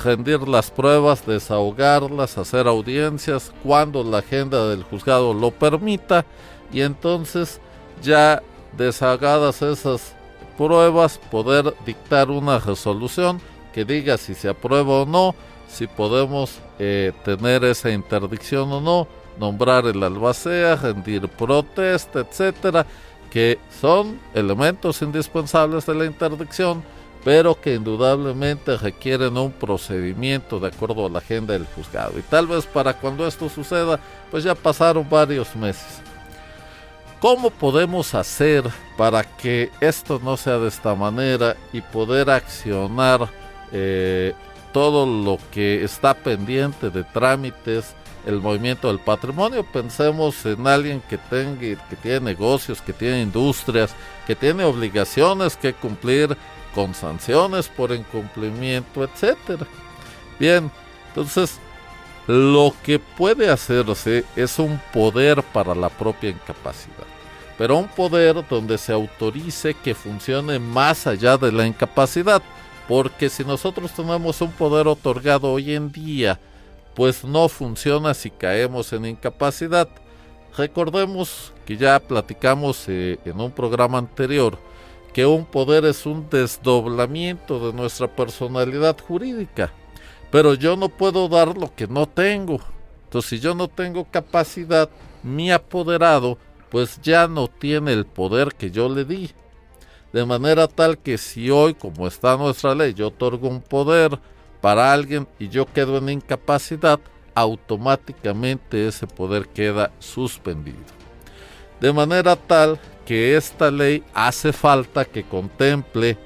[0.00, 6.24] rendir las pruebas, desahogarlas, hacer audiencias cuando la agenda del juzgado lo permita
[6.72, 7.60] y entonces
[8.02, 8.42] ya
[8.76, 10.14] desahogadas esas
[10.56, 13.40] pruebas poder dictar una resolución
[13.72, 15.34] que diga si se aprueba o no,
[15.68, 22.86] si podemos eh, tener esa interdicción o no, nombrar el albacea, rendir protesta, etcétera,
[23.30, 26.82] que son elementos indispensables de la interdicción,
[27.24, 32.18] pero que indudablemente requieren un procedimiento de acuerdo a la agenda del juzgado.
[32.18, 36.02] Y tal vez para cuando esto suceda, pues ya pasaron varios meses.
[37.20, 38.64] ¿Cómo podemos hacer
[38.96, 43.28] para que esto no sea de esta manera y poder accionar
[43.72, 44.32] eh,
[44.72, 47.94] todo lo que está pendiente de trámites
[48.26, 49.64] el movimiento del patrimonio.
[49.64, 53.94] Pensemos en alguien que tenga, que tiene negocios, que tiene industrias,
[54.26, 56.36] que tiene obligaciones que cumplir
[56.74, 59.66] con sanciones por incumplimiento, etcétera.
[60.38, 60.70] Bien,
[61.08, 61.58] entonces
[62.26, 67.06] lo que puede hacerse es un poder para la propia incapacidad,
[67.58, 72.40] pero un poder donde se autorice que funcione más allá de la incapacidad,
[72.86, 76.38] porque si nosotros tenemos un poder otorgado hoy en día,
[77.00, 79.88] pues no funciona si caemos en incapacidad.
[80.54, 84.58] Recordemos que ya platicamos eh, en un programa anterior
[85.14, 89.72] que un poder es un desdoblamiento de nuestra personalidad jurídica,
[90.30, 92.60] pero yo no puedo dar lo que no tengo.
[93.04, 94.90] Entonces, si yo no tengo capacidad,
[95.22, 96.36] mi apoderado
[96.68, 99.30] pues ya no tiene el poder que yo le di.
[100.12, 104.18] De manera tal que si hoy, como está nuestra ley, yo otorgo un poder
[104.60, 107.00] para alguien y yo quedo en incapacidad,
[107.34, 110.78] automáticamente ese poder queda suspendido.
[111.80, 116.18] De manera tal que esta ley hace falta que contemple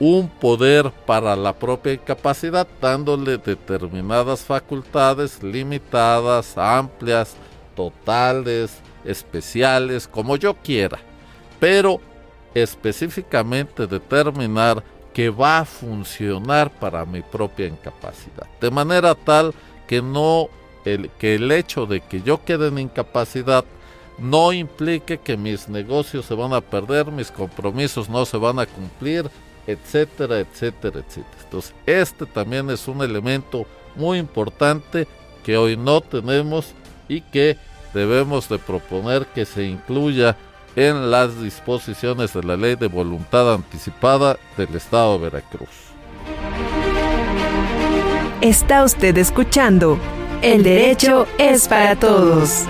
[0.00, 7.36] un poder para la propia incapacidad, dándole determinadas facultades limitadas, amplias,
[7.74, 10.98] totales, especiales, como yo quiera.
[11.58, 12.00] Pero
[12.54, 14.82] específicamente determinar
[15.18, 18.46] que va a funcionar para mi propia incapacidad.
[18.60, 19.52] De manera tal
[19.88, 20.48] que no
[20.84, 23.64] el, que el hecho de que yo quede en incapacidad
[24.16, 28.66] no implique que mis negocios se van a perder, mis compromisos no se van a
[28.66, 29.28] cumplir,
[29.66, 31.42] etcétera, etcétera, etcétera.
[31.42, 35.08] Entonces, este también es un elemento muy importante
[35.42, 36.74] que hoy no tenemos
[37.08, 37.56] y que
[37.92, 40.36] debemos de proponer que se incluya
[40.78, 45.68] en las disposiciones de la ley de voluntad anticipada del Estado de Veracruz.
[48.40, 49.98] Está usted escuchando
[50.40, 52.62] El derecho es para todos.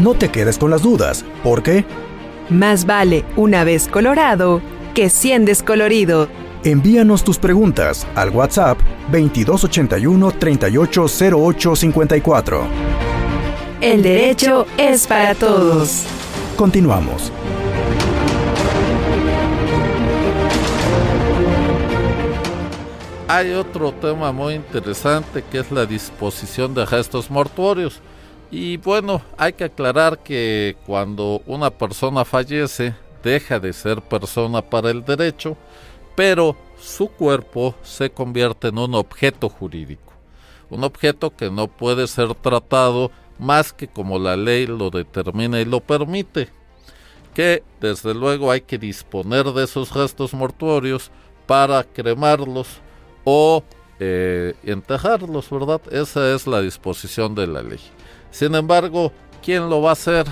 [0.00, 1.84] No te quedes con las dudas, porque
[2.50, 4.60] más vale una vez colorado
[4.94, 6.26] que 100 descolorido.
[6.64, 8.80] Envíanos tus preguntas al WhatsApp
[9.12, 12.66] 2281 380854.
[13.80, 16.04] El derecho es para todos.
[16.56, 17.32] Continuamos.
[23.28, 28.00] Hay otro tema muy interesante que es la disposición de gestos mortuorios.
[28.50, 34.90] Y bueno, hay que aclarar que cuando una persona fallece, deja de ser persona para
[34.90, 35.56] el derecho,
[36.14, 40.12] pero su cuerpo se convierte en un objeto jurídico.
[40.68, 43.10] Un objeto que no puede ser tratado
[43.42, 46.48] más que como la ley lo determina y lo permite.
[47.34, 51.10] Que desde luego hay que disponer de esos gestos mortuorios
[51.46, 52.68] para cremarlos
[53.24, 53.64] o
[53.98, 55.80] eh, ¿verdad?
[55.90, 57.80] Esa es la disposición de la ley.
[58.30, 60.26] Sin embargo, ¿quién lo va a hacer?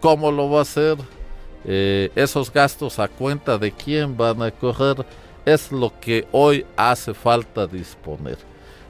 [0.00, 0.96] ¿Cómo lo va a hacer?
[1.64, 5.04] Eh, esos gastos a cuenta de quién van a correr
[5.44, 8.38] es lo que hoy hace falta disponer.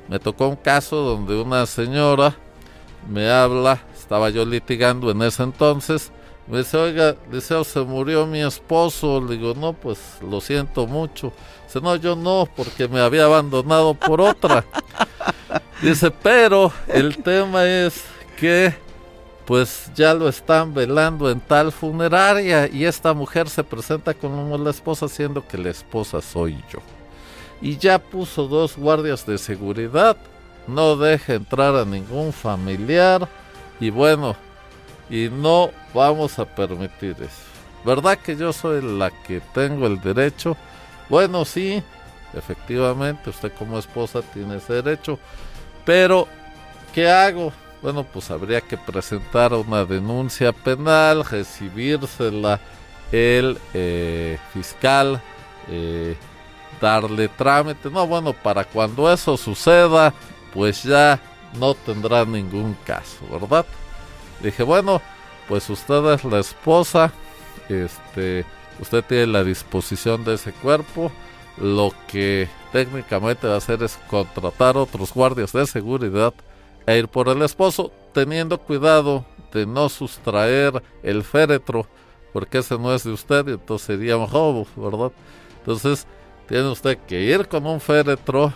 [0.08, 2.36] Me tocó un caso donde una señora
[3.08, 6.12] me habla, estaba yo litigando en ese entonces,
[6.46, 11.32] me dice, oiga, dice, se murió mi esposo, le digo, no, pues lo siento mucho.
[11.66, 14.64] Dice, no, yo no, porque me había abandonado por otra.
[15.82, 18.04] Dice, pero el tema es
[18.38, 18.74] que
[19.44, 24.70] pues ya lo están velando en tal funeraria y esta mujer se presenta como la
[24.70, 26.80] esposa siendo que la esposa soy yo.
[27.60, 30.16] Y ya puso dos guardias de seguridad,
[30.66, 33.28] no deja entrar a ningún familiar
[33.80, 34.36] y bueno,
[35.10, 37.42] y no vamos a permitir eso.
[37.84, 40.56] ¿Verdad que yo soy la que tengo el derecho?
[41.08, 41.82] Bueno, sí,
[42.32, 45.18] efectivamente, usted como esposa tiene ese derecho,
[45.84, 46.26] pero
[46.94, 47.52] ¿qué hago?
[47.84, 52.58] bueno, pues habría que presentar una denuncia penal, recibírsela
[53.12, 55.20] el eh, fiscal,
[55.68, 56.16] eh,
[56.80, 57.90] darle trámite.
[57.90, 60.14] No, bueno, para cuando eso suceda,
[60.54, 61.20] pues ya
[61.58, 63.66] no tendrá ningún caso, ¿verdad?
[64.40, 65.02] Dije, bueno,
[65.48, 67.12] pues usted es la esposa,
[67.68, 68.44] este,
[68.80, 71.10] usted tiene la disposición de ese cuerpo.
[71.56, 76.34] Lo que técnicamente va a hacer es contratar otros guardias de seguridad
[76.86, 81.86] e ir por el esposo, teniendo cuidado de no sustraer el féretro,
[82.32, 85.12] porque ese no es de usted, y entonces sería un robo, ¿verdad?
[85.58, 86.06] Entonces,
[86.48, 88.52] tiene usted que ir con un féretro,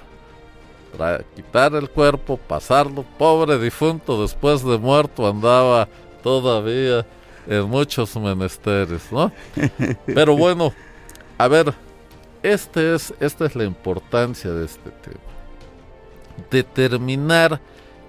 [1.34, 3.04] quitar el cuerpo, pasarlo.
[3.18, 5.88] Pobre difunto, después de muerto andaba
[6.22, 7.06] todavía
[7.46, 9.32] en muchos menesteres, ¿no?
[10.06, 10.72] Pero bueno,
[11.38, 11.74] a ver,
[12.42, 15.20] este es, esta es la importancia de este tema.
[16.50, 17.60] Determinar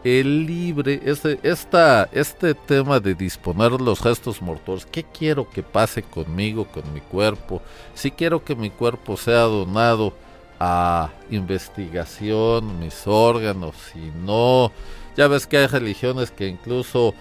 [0.03, 6.03] el libre, este, esta, este tema de disponer los gestos mortales, ¿qué quiero que pase
[6.03, 7.61] conmigo, con mi cuerpo?
[7.93, 10.13] Si quiero que mi cuerpo sea donado
[10.59, 14.71] a investigación, mis órganos, si no,
[15.15, 17.13] ya ves que hay religiones que incluso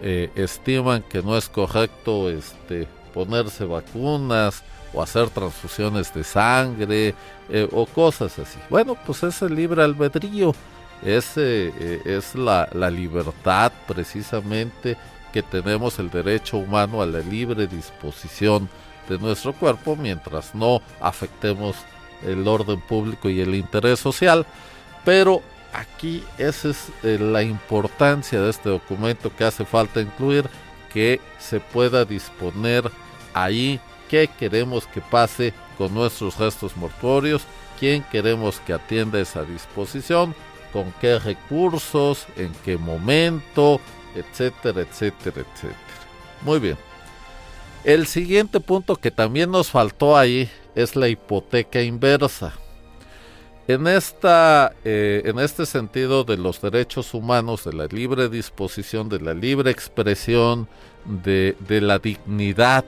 [0.00, 7.14] eh, estiman que no es correcto este, ponerse vacunas o hacer transfusiones de sangre
[7.50, 8.58] eh, o cosas así.
[8.70, 10.54] Bueno, pues es el libre albedrío
[11.02, 14.96] es, eh, es la, la libertad precisamente
[15.32, 18.68] que tenemos el derecho humano a la libre disposición
[19.08, 21.76] de nuestro cuerpo mientras no afectemos
[22.24, 24.46] el orden público y el interés social.
[25.04, 30.48] Pero aquí esa es eh, la importancia de este documento que hace falta incluir,
[30.92, 32.90] que se pueda disponer
[33.34, 37.42] ahí qué queremos que pase con nuestros restos mortuorios,
[37.78, 40.34] quién queremos que atienda esa disposición
[40.72, 43.80] con qué recursos, en qué momento,
[44.16, 45.78] etcétera, etcétera, etcétera.
[46.42, 46.93] Muy bien.
[47.84, 52.54] El siguiente punto que también nos faltó ahí es la hipoteca inversa.
[53.68, 59.20] En, esta, eh, en este sentido de los derechos humanos, de la libre disposición, de
[59.20, 60.66] la libre expresión,
[61.04, 62.86] de, la dignidad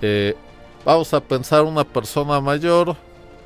[0.00, 0.34] eh,
[0.86, 2.96] vamos a pensar una persona mayor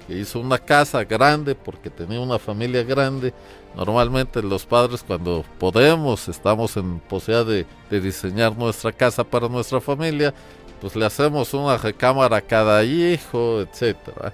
[0.07, 3.35] que hizo una casa grande porque tenía una familia grande.
[3.75, 10.33] Normalmente los padres cuando podemos, estamos en posibilidad de diseñar nuestra casa para nuestra familia,
[10.81, 14.33] pues le hacemos una recámara a cada hijo, etcétera.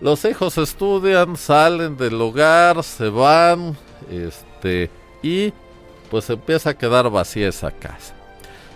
[0.00, 3.76] Los hijos estudian, salen del hogar, se van,
[4.10, 4.90] este,
[5.22, 5.52] y
[6.10, 8.14] pues empieza a quedar vacía esa casa.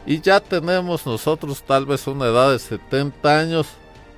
[0.06, 3.66] Y ya tenemos nosotros tal vez una edad de 70 años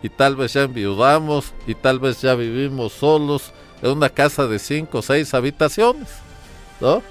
[0.02, 4.58] y tal vez ya enviudamos y tal vez ya vivimos solos en una casa de
[4.58, 6.08] 5 o 6 habitaciones,
[6.80, 7.02] ¿no?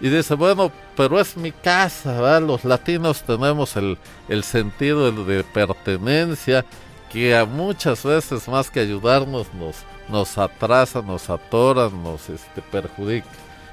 [0.00, 2.40] Y dice, bueno, pero es mi casa.
[2.40, 3.98] Los latinos tenemos el,
[4.28, 6.64] el sentido de pertenencia
[7.10, 9.76] que a muchas veces más que ayudarnos nos,
[10.08, 13.28] nos atrasa, nos atora, nos este, perjudica.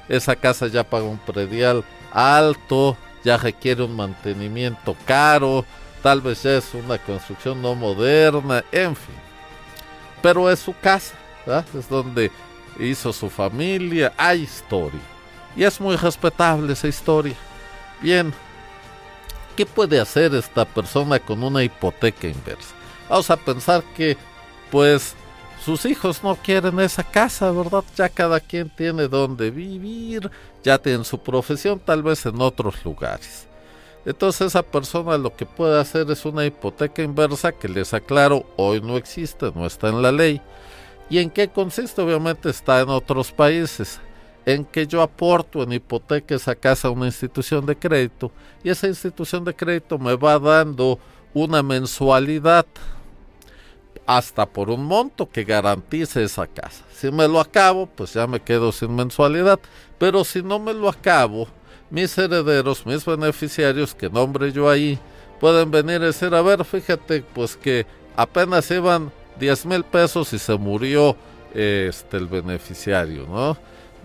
[0.08, 5.64] Esa casa ya paga un predial alto, ya requiere un mantenimiento caro,
[6.02, 9.14] tal vez ya es una construcción no moderna, en fin.
[10.20, 11.14] Pero es su casa,
[11.74, 12.32] es donde
[12.80, 15.17] hizo su familia, hay historia.
[15.58, 17.34] Y es muy respetable esa historia.
[18.00, 18.32] Bien,
[19.56, 22.76] ¿qué puede hacer esta persona con una hipoteca inversa?
[23.08, 24.16] Vamos a pensar que,
[24.70, 25.16] pues,
[25.64, 27.82] sus hijos no quieren esa casa, ¿verdad?
[27.96, 30.30] Ya cada quien tiene donde vivir,
[30.62, 33.48] ya tienen su profesión, tal vez en otros lugares.
[34.06, 38.80] Entonces esa persona lo que puede hacer es una hipoteca inversa que les aclaro, hoy
[38.80, 40.40] no existe, no está en la ley.
[41.10, 42.00] ¿Y en qué consiste?
[42.00, 44.00] Obviamente está en otros países.
[44.48, 48.32] En que yo aporto en hipoteca esa casa a una institución de crédito
[48.64, 50.98] y esa institución de crédito me va dando
[51.34, 52.64] una mensualidad
[54.06, 56.82] hasta por un monto que garantice esa casa.
[56.94, 59.60] Si me lo acabo, pues ya me quedo sin mensualidad.
[59.98, 61.46] Pero si no me lo acabo,
[61.90, 64.98] mis herederos, mis beneficiarios que nombre yo ahí,
[65.38, 67.84] pueden venir y decir, a ver, fíjate, pues que
[68.16, 71.14] apenas iban 10 mil pesos y se murió
[71.52, 73.58] este el beneficiario, ¿no?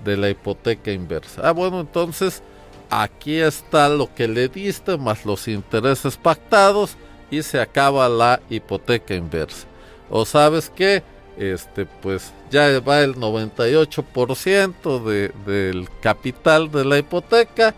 [0.03, 1.41] De la hipoteca inversa.
[1.47, 2.41] Ah, bueno, entonces
[2.89, 6.97] aquí está lo que le diste más los intereses pactados
[7.31, 9.67] y se acaba la hipoteca inversa
[10.15, 11.01] o sabes qué,
[11.37, 17.73] este, pues ya va el 98% de, del capital de la hipoteca,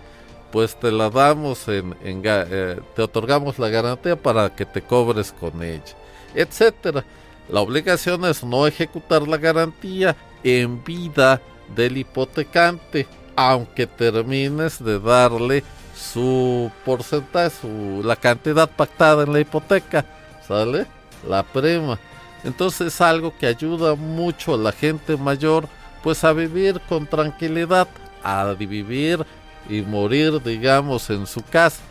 [0.51, 5.63] pues te la damos en, eh, te otorgamos la garantía para que te cobres con
[5.63, 5.95] ella,
[6.33, 7.05] etcétera.
[7.47, 10.13] La obligación es no ejecutar la garantía
[10.43, 11.41] en vida
[11.75, 15.63] del hipotecante, aunque termines de darle
[15.95, 20.05] su porcentaje, su, la cantidad pactada en la hipoteca,
[20.47, 20.85] ¿sale?
[21.27, 21.97] La prima.
[22.43, 25.67] Entonces es algo que ayuda mucho a la gente mayor
[26.03, 27.87] pues a vivir con tranquilidad,
[28.23, 29.25] a vivir
[29.67, 31.81] y morir digamos en su casa.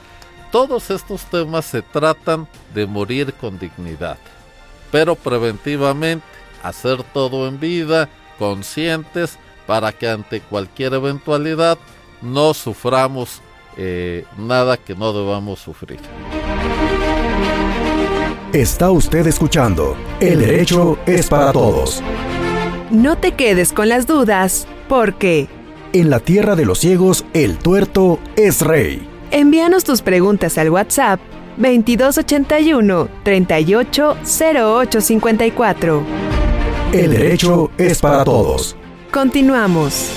[0.53, 4.19] Todos estos temas se tratan de morir con dignidad,
[4.93, 6.25] pero preventivamente,
[6.63, 8.09] hacer todo en vida,
[8.39, 9.37] conscientes,
[9.67, 11.79] para que ante cualquier eventualidad
[12.23, 13.43] no suframos
[13.77, 15.99] eh, nada que no debamos sufrir.
[18.53, 22.01] Está usted escuchando El Derecho es para Todos.
[22.91, 25.49] No te quedes con las dudas, porque...
[25.93, 29.09] En la tierra de los ciegos, el tuerto es rey.
[29.33, 31.19] Envíanos tus preguntas al WhatsApp
[31.57, 36.03] 2281 380854.
[36.93, 38.77] El derecho es para todos.
[39.15, 40.11] Continuamos.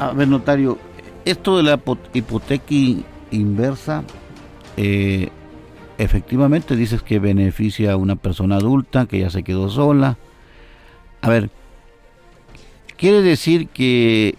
[0.00, 0.78] A ver, notario,
[1.26, 1.78] esto de la
[2.14, 2.64] hipoteca
[3.30, 4.04] inversa,
[4.78, 5.28] eh,
[5.98, 10.16] efectivamente dices que beneficia a una persona adulta que ya se quedó sola.
[11.20, 11.50] A ver,
[12.96, 14.38] quiere decir que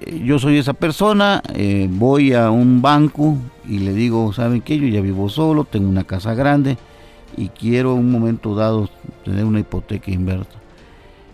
[0.00, 3.36] yo soy esa persona, eh, voy a un banco
[3.68, 4.78] y le digo, ¿saben qué?
[4.78, 6.78] Yo ya vivo solo, tengo una casa grande
[7.36, 8.88] y quiero en un momento dado
[9.24, 10.58] tener una hipoteca inversa.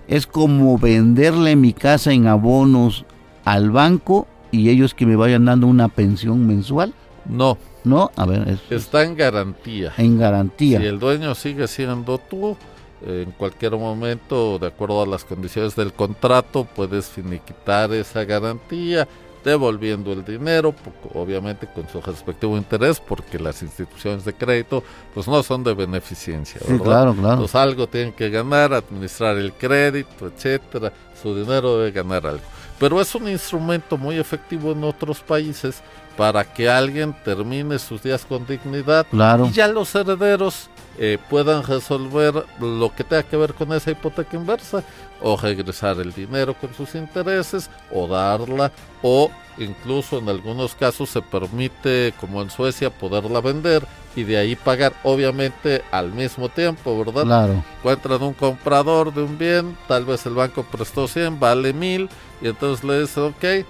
[0.09, 3.05] Es como venderle mi casa en abonos
[3.45, 6.95] al banco y ellos que me vayan dando una pensión mensual?
[7.29, 7.59] No.
[7.85, 8.59] No, a ver.
[8.71, 9.93] Está en garantía.
[9.99, 10.81] En garantía.
[10.81, 12.57] Si el dueño sigue siendo tú,
[13.03, 19.07] en cualquier momento, de acuerdo a las condiciones del contrato, puedes finiquitar esa garantía
[19.45, 20.75] devolviendo el dinero,
[21.13, 24.83] obviamente con su respectivo interés, porque las instituciones de crédito
[25.13, 26.85] pues no son de beneficencia, ¿verdad?
[26.85, 27.39] claro, claro.
[27.41, 30.91] Pues algo tienen que ganar, administrar el crédito, etcétera,
[31.21, 32.45] su dinero debe ganar algo
[32.79, 35.83] pero es un instrumento muy efectivo en otros países
[36.17, 39.47] para que alguien termine sus días con dignidad claro.
[39.47, 44.37] y ya los herederos eh, puedan resolver lo que tenga que ver con esa hipoteca
[44.37, 44.85] inversa
[45.21, 48.71] o regresar el dinero con sus intereses o darla
[49.03, 49.29] o
[49.59, 53.85] incluso en algunos casos se permite como en Suecia poderla vender
[54.15, 57.25] y de ahí pagar obviamente al mismo tiempo, ¿verdad?
[57.25, 57.65] Claro.
[57.79, 62.09] Encuentran un comprador de un bien, tal vez el banco prestó 100, vale 1000
[62.41, 63.67] y entonces le dice, ok,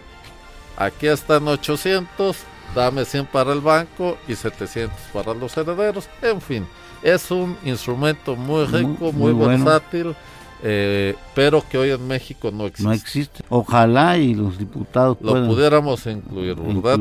[0.76, 2.36] aquí están 800,
[2.74, 6.66] dame 100 para el banco y 700 para los herederos, en fin
[7.04, 10.16] es un instrumento muy rico, muy, versátil,
[10.62, 12.88] eh, pero que hoy en México no existe.
[12.88, 13.44] No existe.
[13.50, 16.98] Ojalá y los diputados lo pudiéramos incluir, ¿verdad?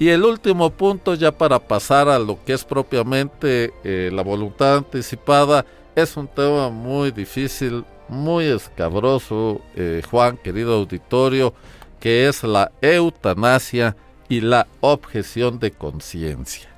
[0.00, 4.78] Y el último punto, ya para pasar a lo que es propiamente eh, la voluntad
[4.78, 5.64] anticipada,
[5.94, 11.54] es un tema muy difícil, muy escabroso, eh, Juan, querido auditorio,
[12.00, 13.94] que es la eutanasia
[14.28, 16.68] y la objeción de conciencia.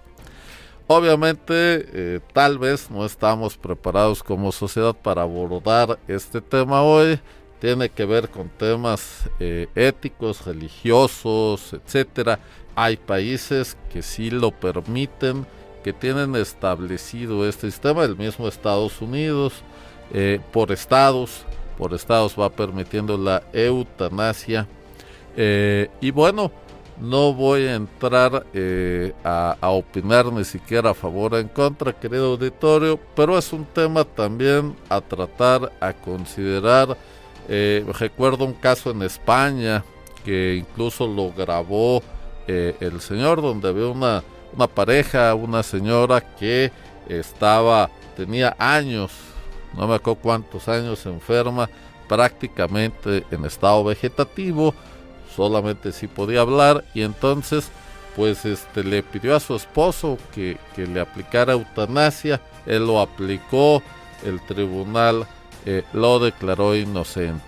[0.95, 7.19] Obviamente, eh, tal vez no estamos preparados como sociedad para abordar este tema hoy.
[7.61, 12.41] Tiene que ver con temas eh, éticos, religiosos, etcétera.
[12.75, 15.47] Hay países que sí lo permiten,
[15.83, 18.05] que tienen establecido este sistema.
[18.05, 19.63] El mismo Estados Unidos,
[20.13, 21.47] eh, por estados,
[21.79, 24.69] por estados va permitiendo la eutanasia.
[26.03, 26.53] y bueno,
[27.01, 32.33] no voy a entrar eh, a, opinar ni siquiera a favor o en contra, querido
[32.33, 36.97] auditorio, pero es un tema también a tratar, a considerar.
[37.49, 39.85] Eh, recuerdo un caso en España
[40.25, 42.03] que incluso lo grabó
[42.47, 44.23] eh, el señor, donde había una,
[44.55, 46.71] una pareja, una señora que
[47.09, 49.11] estaba, tenía años,
[49.77, 51.69] no me acuerdo cuántos años enferma,
[52.07, 54.75] prácticamente en estado vegetativo
[55.35, 57.71] solamente si podía hablar y entonces
[58.17, 63.83] pues este le pidió a su esposo que, le aplicara eutanasia, él lo aplicó,
[64.25, 65.27] el tribunal
[65.65, 67.43] eh, lo declaró inocente.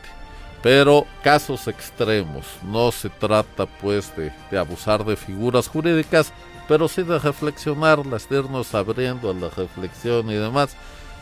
[0.62, 6.32] Pero casos extremos, no se trata pues de, de, abusar de figuras jurídicas,
[6.66, 10.74] pero sí de reflexionarlas, de irnos abriendo a la reflexión y demás.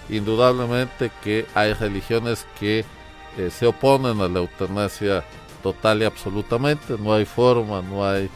[0.09, 2.85] Indudablemente que hay religiones que
[3.39, 5.25] eh, se oponen a la eutanasia
[5.63, 8.29] total y absolutamente, no hay forma, no hay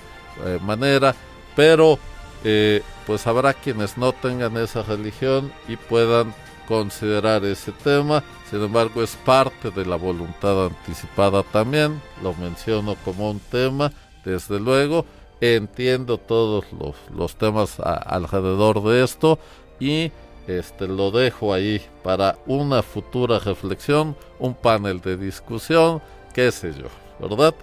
[0.45, 1.15] eh, manera,
[1.55, 1.99] pero
[2.45, 6.35] eh, pues habrá quienes no tengan esa religión y puedan
[6.69, 13.31] considerar ese tema, sin embargo es parte de la voluntad anticipada también, lo menciono como
[13.31, 13.93] un tema,
[14.25, 15.07] desde luego,
[15.41, 19.39] entiendo todos los, los temas alrededor de esto
[19.79, 20.11] y
[20.47, 26.01] este lo dejo ahí para una futura reflexión, un panel de discusión,
[26.35, 27.06] qué sé yo.
[27.19, 27.55] ¿Verdad?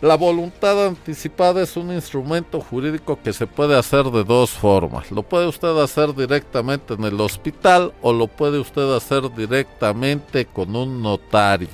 [0.00, 5.10] la voluntad anticipada es un instrumento jurídico que se puede hacer de dos formas.
[5.10, 10.74] Lo puede usted hacer directamente en el hospital o lo puede usted hacer directamente con
[10.74, 11.68] un notario.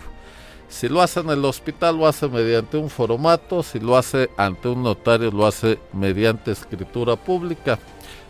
[0.69, 4.69] Si lo hace en el hospital lo hace mediante un formato, si lo hace ante
[4.69, 7.79] un notario lo hace mediante escritura pública.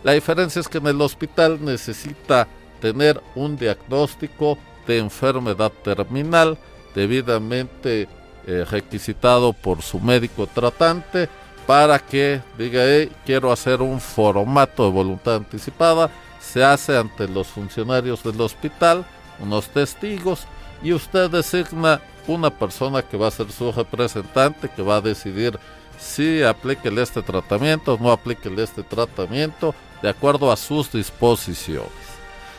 [0.05, 2.47] La diferencia es que en el hospital necesita
[2.81, 6.59] tener un diagnóstico de enfermedad terminal
[6.95, 8.09] debidamente
[8.47, 11.29] eh, requisitado por su médico tratante
[11.67, 12.83] para que diga,
[13.25, 16.11] quiero hacer un formato de voluntad anticipada,
[16.41, 19.05] se hace ante los funcionarios del hospital,
[19.41, 20.47] unos testigos,
[20.83, 25.59] y usted designa una persona que va a ser su representante, que va a decidir
[25.99, 32.06] si aplíquele este tratamiento o no aplíquele este tratamiento, de acuerdo a sus disposiciones.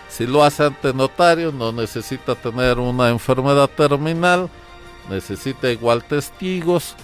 [0.10, 4.50] Si lo hace ante notario, no necesita tener una enfermedad terminal,
[5.10, 6.96] necesita igual testigos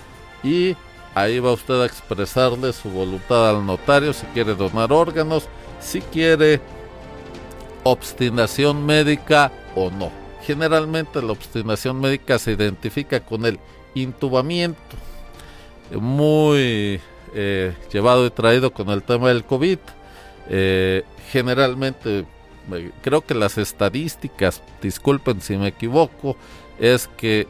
[0.43, 0.75] y
[1.13, 5.47] ahí va usted a expresarle su voluntad al notario si quiere donar órganos,
[5.79, 6.61] si quiere
[7.83, 10.11] obstinación médica o no.
[10.45, 13.59] Generalmente la obstinación médica se identifica con el
[13.95, 14.79] intubamiento,
[15.91, 16.99] muy
[17.33, 19.79] eh, llevado y traído con el tema del COVID.
[20.49, 22.25] Eh, generalmente
[23.01, 26.35] creo que las estadísticas, disculpen si me equivoco,
[26.79, 27.47] es que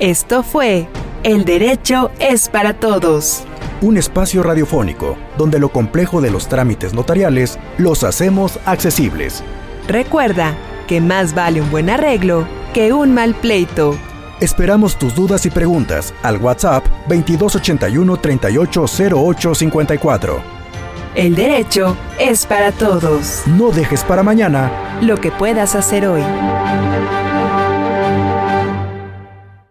[0.05, 0.87] Esto fue
[1.23, 3.45] El Derecho es para Todos.
[3.81, 9.43] Un espacio radiofónico donde lo complejo de los trámites notariales los hacemos accesibles.
[9.89, 10.53] Recuerda
[10.87, 13.97] que más vale un buen arreglo que un mal pleito.
[14.41, 20.43] Esperamos tus dudas y preguntas al WhatsApp 2281 380854.
[21.15, 23.41] El derecho es para todos.
[23.47, 26.21] No dejes para mañana lo que puedas hacer hoy.